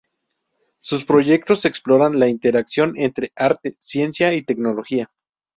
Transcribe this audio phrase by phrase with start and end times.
[0.79, 5.11] Sus proyectos exploran la interacción entre arte, ciencia y tecnología.